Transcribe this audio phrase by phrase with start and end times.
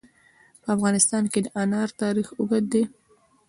[0.61, 2.83] په افغانستان کې د انار تاریخ اوږد دی.